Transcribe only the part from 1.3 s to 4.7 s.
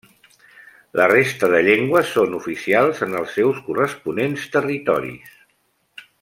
de llengües són oficials en els seus corresponents